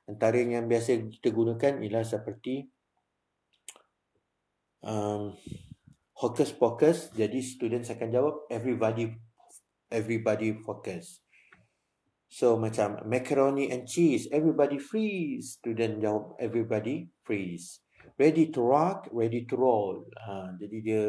Antara 0.06 0.38
yang 0.38 0.70
biasa 0.70 1.10
kita 1.10 1.34
gunakan 1.34 1.82
ialah 1.82 2.06
seperti 2.06 2.70
um, 4.84 5.34
hocus 6.20 6.52
pocus 6.52 7.08
jadi 7.16 7.40
students 7.40 7.88
akan 7.88 8.08
jawab 8.12 8.34
everybody 8.52 9.16
everybody 9.88 10.52
focus 10.60 11.24
so 12.28 12.60
macam 12.60 13.00
macaroni 13.08 13.72
and 13.72 13.88
cheese 13.88 14.28
everybody 14.28 14.76
freeze 14.76 15.56
student 15.56 16.00
jawab 16.00 16.36
everybody 16.36 17.08
freeze 17.24 17.80
ready 18.16 18.52
to 18.52 18.60
rock 18.60 19.08
ready 19.12 19.44
to 19.44 19.54
roll 19.56 20.04
ha, 20.16 20.52
jadi 20.56 20.76
dia 20.82 21.02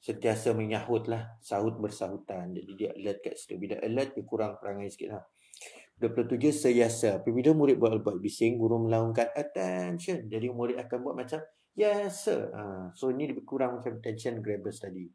sentiasa 0.00 0.52
menyahut 0.52 1.08
lah 1.08 1.36
sahut 1.40 1.76
bersahutan 1.80 2.52
jadi 2.52 2.72
dia 2.76 2.90
alert 2.92 3.18
kat 3.24 3.34
situ 3.40 3.56
bila 3.56 3.80
alert 3.80 4.12
dia 4.12 4.24
kurang 4.28 4.60
perangai 4.60 4.92
sikit 4.92 5.16
lah 5.16 5.24
27 5.94 6.36
seyasa 6.50 7.22
apabila 7.22 7.54
murid 7.54 7.78
buat 7.80 8.02
buat 8.02 8.18
bising 8.20 8.60
guru 8.60 8.84
melaungkan 8.84 9.30
attention 9.32 10.28
jadi 10.28 10.52
murid 10.52 10.76
akan 10.76 10.98
buat 11.00 11.16
macam 11.16 11.40
Yes, 11.74 12.22
sir. 12.22 12.54
Ha, 12.54 12.94
so, 12.94 13.10
ini 13.10 13.34
lebih 13.34 13.42
kurang 13.42 13.82
macam 13.82 13.98
attention 13.98 14.38
grabbers 14.38 14.78
tadi. 14.78 15.10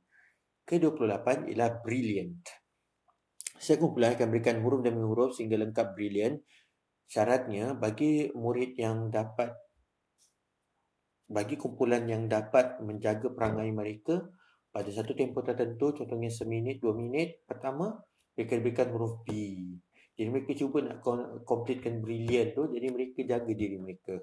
Ke-28 0.67 1.47
ialah 1.55 1.79
brilliant. 1.79 2.43
Saya 3.55 3.79
kumpulan 3.79 4.19
akan 4.19 4.27
berikan 4.27 4.59
huruf 4.59 4.83
demi 4.83 4.99
huruf 4.99 5.39
sehingga 5.39 5.55
lengkap 5.55 5.95
brilliant. 5.95 6.43
Syaratnya, 7.07 7.79
bagi 7.79 8.27
murid 8.35 8.75
yang 8.75 9.07
dapat, 9.07 9.55
bagi 11.29 11.55
kumpulan 11.61 12.09
yang 12.09 12.25
dapat 12.25 12.81
menjaga 12.81 13.29
perangai 13.29 13.69
mereka 13.69 14.25
pada 14.73 14.89
satu 14.89 15.13
tempoh 15.13 15.45
tertentu, 15.45 15.93
contohnya 15.93 16.33
seminit, 16.33 16.81
dua 16.81 16.97
minit, 16.97 17.45
pertama, 17.45 18.01
mereka 18.33 18.57
diberikan 18.57 18.89
huruf 18.93 19.21
B. 19.21 19.29
Jadi 20.17 20.27
mereka 20.29 20.51
cuba 20.57 20.77
nak 20.83 20.99
completekan 21.45 22.01
brilliant 22.01 22.57
tu, 22.57 22.65
jadi 22.73 22.87
mereka 22.89 23.19
jaga 23.23 23.51
diri 23.53 23.77
mereka. 23.77 24.19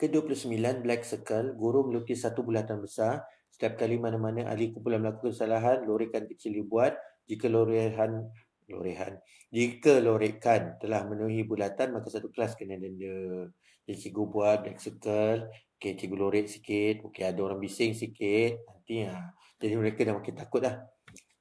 Ke-29 0.00 0.56
Black 0.82 1.02
Circle, 1.06 1.54
guru 1.54 1.88
melukis 1.88 2.26
satu 2.26 2.42
bulatan 2.42 2.80
besar. 2.80 3.22
Setiap 3.52 3.76
kali 3.76 4.00
mana-mana 4.00 4.48
ahli 4.48 4.72
kumpulan 4.72 5.04
melakukan 5.04 5.30
kesalahan, 5.36 5.84
lorekan 5.84 6.24
kecil 6.24 6.56
dibuat. 6.56 6.96
Jika 7.28 7.46
lorehan 7.52 8.26
lorehan. 8.70 9.18
Jika 9.50 9.98
lorekan 9.98 10.78
telah 10.78 11.02
memenuhi 11.04 11.42
bulatan, 11.42 11.98
maka 11.98 12.08
satu 12.08 12.30
kelas 12.30 12.54
kena 12.54 12.78
denda. 12.78 13.50
Jadi 13.84 13.96
cikgu 14.06 14.22
buat 14.30 14.62
black 14.62 14.78
circle. 14.78 15.50
Okay, 15.74 15.98
cikgu 15.98 16.16
lorek 16.16 16.46
sikit. 16.46 17.02
Okay, 17.10 17.26
ada 17.26 17.40
orang 17.42 17.58
bising 17.58 17.96
sikit. 17.96 18.62
Nanti 18.68 19.10
ya. 19.10 19.16
Jadi 19.58 19.74
mereka 19.74 20.06
dah 20.06 20.14
makin 20.14 20.34
takut 20.38 20.60
dah. 20.62 20.76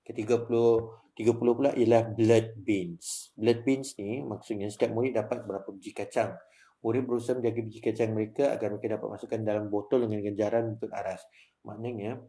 Ke-30 0.03 0.50
30 1.19 1.36
pula 1.36 1.75
ialah 1.75 2.15
blood 2.15 2.63
beans. 2.63 3.36
Blood 3.36 3.67
beans 3.67 4.00
ni 4.00 4.24
maksudnya 4.24 4.71
setiap 4.71 4.95
murid 4.95 5.19
dapat 5.19 5.43
berapa 5.43 5.67
biji 5.67 5.91
kacang. 5.91 6.31
Murid 6.79 7.03
berusaha 7.03 7.36
menjaga 7.36 7.59
biji 7.59 7.83
kacang 7.83 8.15
mereka 8.15 8.55
agar 8.55 8.71
mereka 8.71 8.95
dapat 8.95 9.19
masukkan 9.19 9.39
dalam 9.43 9.67
botol 9.67 10.07
dengan 10.07 10.24
ganjaran 10.31 10.79
untuk 10.79 10.88
aras. 10.95 11.19
Maknanya, 11.67 12.24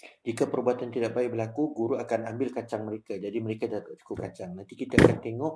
jika 0.00 0.48
perbuatan 0.48 0.88
tidak 0.88 1.12
baik 1.12 1.36
berlaku, 1.36 1.72
guru 1.76 1.94
akan 2.00 2.28
ambil 2.32 2.52
kacang 2.52 2.88
mereka. 2.88 3.20
Jadi 3.20 3.38
mereka 3.40 3.68
dah 3.68 3.84
tak 3.84 4.00
cukup 4.00 4.28
kacang. 4.28 4.56
Nanti 4.56 4.72
kita 4.76 4.96
akan 4.96 5.18
tengok 5.20 5.54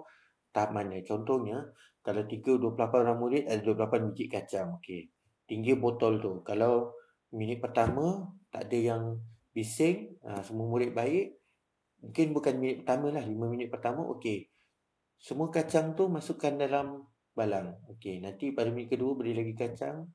mana. 0.71 1.03
Contohnya, 1.03 1.59
kalau 2.05 2.23
3, 2.29 2.61
28 2.61 3.03
orang 3.03 3.19
murid 3.19 3.43
ada 3.49 3.61
28 3.65 4.13
biji 4.13 4.25
kacang. 4.31 4.79
Okey. 4.79 5.11
Tinggi 5.49 5.73
botol 5.75 6.23
tu. 6.23 6.45
Kalau 6.47 6.95
minit 7.35 7.59
pertama 7.59 8.31
tak 8.53 8.71
ada 8.71 8.79
yang 8.79 9.03
bising, 9.51 10.15
ha, 10.23 10.43
semua 10.47 10.71
murid 10.71 10.95
baik, 10.95 11.35
mungkin 12.07 12.27
bukan 12.31 12.55
minit 12.59 12.77
pertama 12.85 13.11
lah, 13.11 13.25
5 13.25 13.35
minit 13.51 13.69
pertama, 13.73 14.07
okey. 14.15 14.47
Semua 15.19 15.51
kacang 15.51 15.97
tu 15.99 16.07
masukkan 16.07 16.55
dalam 16.55 17.03
balang. 17.35 17.75
Okey, 17.91 18.23
nanti 18.23 18.55
pada 18.55 18.71
minggu 18.71 18.95
kedua 18.95 19.19
beri 19.19 19.35
lagi 19.35 19.55
kacang 19.59 20.07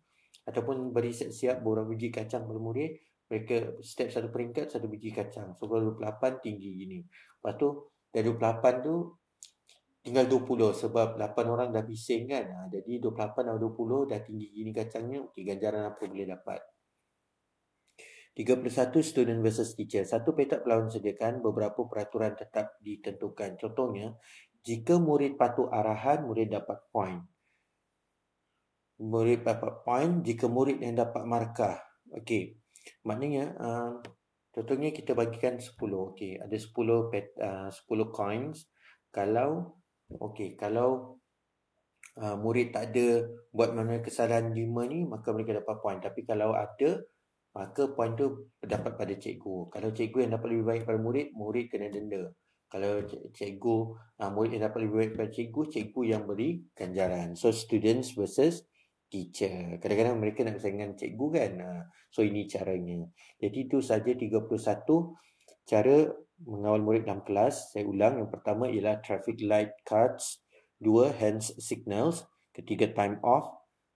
ataupun 0.47 0.95
beri 0.95 1.11
siap-siap 1.11 1.59
borang 1.59 1.91
biji 1.91 2.09
kacang 2.13 2.47
pada 2.47 2.59
murid. 2.59 3.08
Mereka 3.29 3.79
step 3.85 4.09
satu 4.09 4.33
peringkat 4.33 4.73
satu 4.73 4.89
biji 4.89 5.13
kacang. 5.13 5.53
So 5.53 5.69
kalau 5.69 5.93
28 5.93 6.41
tinggi 6.41 6.69
gini. 6.73 6.99
Lepas 7.05 7.53
tu 7.61 7.69
dari 8.09 8.25
28 8.25 8.85
tu 8.85 8.95
tinggal 10.01 10.25
20 10.25 10.73
sebab 10.73 11.07
8 11.21 11.45
orang 11.45 11.69
dah 11.69 11.85
bising 11.85 12.25
kan. 12.25 12.45
Ha, 12.49 12.59
jadi 12.73 12.97
28 12.97 13.45
atau 13.53 13.59
20 13.69 14.09
dah 14.09 14.19
tinggi 14.25 14.47
gini 14.49 14.71
kacangnya. 14.73 15.19
Okey, 15.29 15.45
ganjaran 15.45 15.93
apa 15.93 16.01
boleh 16.01 16.25
dapat? 16.25 16.61
31 18.33 19.03
student 19.03 19.39
versus 19.43 19.75
teacher. 19.75 20.07
Satu 20.07 20.31
petak 20.31 20.63
pelawan 20.63 20.87
sediakan 20.87 21.43
beberapa 21.43 21.85
peraturan 21.85 22.33
tetap 22.39 22.79
ditentukan. 22.79 23.59
Contohnya, 23.59 24.15
jika 24.63 24.95
murid 24.95 25.35
patuh 25.35 25.67
arahan, 25.67 26.23
murid 26.23 26.55
dapat 26.55 26.79
point. 26.89 27.19
Murid 28.99 29.43
dapat 29.43 29.83
point 29.83 30.23
jika 30.23 30.47
murid 30.47 30.79
yang 30.79 30.99
dapat 30.99 31.23
markah. 31.23 31.77
Okey. 32.15 32.58
Maknanya 33.05 33.45
uh, 33.57 33.91
contohnya 34.51 34.89
kita 34.91 35.15
bagikan 35.15 35.57
10. 35.57 35.75
Okey, 36.13 36.39
ada 36.39 36.55
10 36.55 37.11
pet, 37.11 37.35
uh, 37.39 37.69
10 37.71 38.15
coins. 38.15 38.57
Kalau 39.09 39.79
okey, 40.09 40.59
kalau 40.59 41.19
uh, 42.19 42.37
murid 42.37 42.75
tak 42.75 42.93
ada 42.93 43.25
buat 43.53 43.73
mana 43.73 44.03
kesalahan 44.03 44.51
5 44.51 44.91
ni, 44.91 45.05
maka 45.05 45.31
mereka 45.31 45.59
dapat 45.59 45.75
point. 45.81 46.01
Tapi 46.01 46.25
kalau 46.25 46.53
ada 46.53 47.01
maka 47.49 47.89
point 47.91 48.13
tu 48.13 48.53
dapat 48.61 48.93
pada 48.93 49.13
cikgu. 49.17 49.73
Kalau 49.73 49.89
cikgu 49.89 50.17
yang 50.21 50.31
dapat 50.37 50.47
lebih 50.53 50.65
baik 50.69 50.81
pada 50.85 50.99
murid, 51.01 51.33
murid 51.33 51.65
kena 51.73 51.89
denda. 51.89 52.29
Kalau 52.69 53.01
cikgu, 53.33 53.77
uh, 54.21 54.29
murid 54.29 54.53
yang 54.53 54.69
dapat 54.69 54.85
lebih 54.85 54.95
baik 54.95 55.09
daripada 55.17 55.31
cikgu, 55.33 55.61
cikgu 55.73 56.01
yang 56.05 56.23
beri 56.29 56.61
ganjaran. 56.77 57.33
So, 57.33 57.49
students 57.49 58.13
versus 58.13 58.69
teacher. 59.09 59.81
Kadang-kadang 59.81 60.15
mereka 60.21 60.45
nak 60.45 60.61
bersaing 60.61 60.77
dengan 60.77 60.93
cikgu 60.95 61.27
kan. 61.33 61.51
Uh, 61.59 61.83
so, 62.13 62.21
ini 62.21 62.45
caranya. 62.45 63.09
Jadi, 63.41 63.57
itu 63.67 63.81
saja 63.81 64.13
31 64.13 64.45
cara 65.65 65.97
mengawal 66.45 66.81
murid 66.81 67.03
dalam 67.09 67.25
kelas. 67.25 67.73
Saya 67.73 67.89
ulang. 67.89 68.21
Yang 68.21 68.29
pertama 68.39 68.69
ialah 68.69 69.01
traffic 69.01 69.41
light 69.43 69.73
cards. 69.83 70.39
Dua, 70.79 71.11
hands 71.11 71.51
signals. 71.59 72.23
Ketiga, 72.55 72.93
time 72.93 73.19
off. 73.25 73.49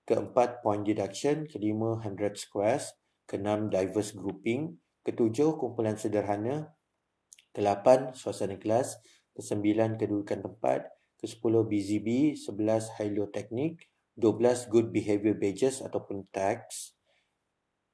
Keempat, 0.03 0.65
point 0.65 0.83
deduction. 0.83 1.47
Kelima, 1.47 2.01
100 2.03 2.35
squares. 2.35 2.91
Keenam, 3.29 3.71
diverse 3.71 4.11
grouping. 4.11 4.81
Ketujuh, 5.05 5.55
kumpulan 5.55 5.95
sederhana. 5.95 6.75
Kelapan, 7.53 8.11
suasana 8.17 8.57
kelas. 8.57 8.97
ke-9 9.33 9.97
kedudukan 9.97 10.45
tempat, 10.45 10.93
ke-10 11.17 11.53
BZB, 11.65 12.37
11 12.37 13.01
Hilo 13.01 13.25
Teknik, 13.33 13.81
12 14.19 14.69
Good 14.69 14.93
Behavior 14.93 15.33
Badges 15.33 15.81
ataupun 15.81 16.29
tags, 16.29 16.93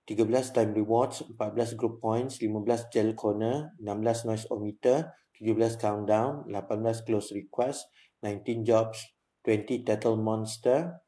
13 0.10 0.52
Time 0.52 0.74
Rewards, 0.74 1.22
14 1.38 1.78
Group 1.78 2.02
Points, 2.02 2.42
15 2.42 2.90
Gel 2.92 3.14
Corner, 3.14 3.72
16 3.78 4.26
Noise 4.26 4.46
Ometer, 4.50 5.14
17 5.38 5.78
Countdown, 5.80 6.50
18 6.50 7.06
Close 7.06 7.30
Request, 7.32 7.88
19 8.26 8.66
Jobs, 8.66 9.00
20 9.46 9.86
Tattle 9.86 10.18
Monster, 10.18 11.00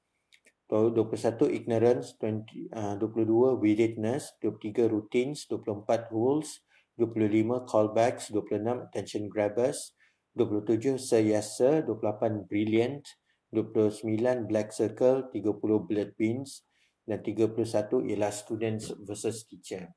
21 0.72 1.52
Ignorance, 1.52 2.16
20, 2.16 2.70
uh, 2.72 2.96
22 2.96 3.60
Weirdedness, 3.60 4.32
23 4.40 4.88
Routines, 4.88 5.46
24 5.50 6.08
Rules, 6.12 6.62
25 6.96 7.68
Callbacks, 7.68 8.32
26 8.32 8.88
Attention 8.88 9.28
Grabbers, 9.28 9.92
27 10.38 10.98
Sir 10.98 11.20
Yes 11.20 11.58
Sir, 11.58 11.84
28 11.84 12.48
Brilliant, 12.48 13.04
29 13.52 14.48
Black 14.48 14.72
Circle, 14.72 15.30
30 15.30 15.88
Blood 15.88 16.12
Beans, 16.16 16.64
dan 17.04 17.20
31 17.20 18.08
ialah 18.08 18.32
students 18.32 18.96
versus 19.04 19.44
teacher. 19.46 19.92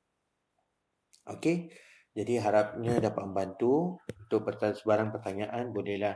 Okey. 1.30 1.70
Jadi 2.14 2.38
harapnya 2.38 3.02
dapat 3.02 3.26
membantu 3.26 3.98
untuk 4.06 4.46
sebarang 4.54 5.10
pertanyaan 5.10 5.74
bolehlah 5.74 6.14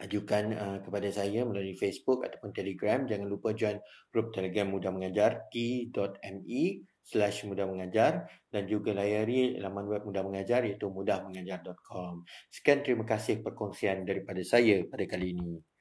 ajukan 0.00 0.44
uh, 0.56 0.78
kepada 0.80 1.08
saya 1.12 1.44
melalui 1.44 1.76
Facebook 1.76 2.24
ataupun 2.24 2.56
Telegram. 2.56 3.04
Jangan 3.04 3.28
lupa 3.28 3.52
join 3.52 3.76
grup 4.08 4.32
Telegram 4.32 4.66
Mudah 4.72 4.90
Mengajar 4.90 5.46
t.me 5.52 6.88
slash 7.02 7.42
mudah 7.50 7.66
mengajar 7.66 8.30
dan 8.46 8.62
juga 8.70 8.94
layari 8.94 9.58
laman 9.58 9.90
web 9.90 10.02
mudah 10.06 10.22
mengajar 10.22 10.62
iaitu 10.62 10.86
mudahmengajar.com. 10.86 12.22
Sekian 12.46 12.86
terima 12.86 13.02
kasih 13.02 13.42
perkongsian 13.42 14.06
daripada 14.06 14.38
saya 14.46 14.86
pada 14.86 15.02
kali 15.10 15.34
ini. 15.34 15.71